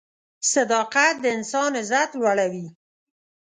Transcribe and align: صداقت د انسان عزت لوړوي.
صداقت 0.53 1.15
د 1.23 1.25
انسان 1.37 1.71
عزت 1.81 2.09
لوړوي. 2.19 2.67